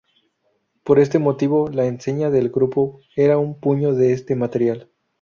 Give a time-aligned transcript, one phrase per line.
[0.83, 4.89] Por este motivo, la enseña del grupo era un puño de este material.